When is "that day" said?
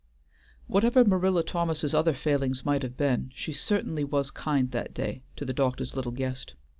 4.71-5.21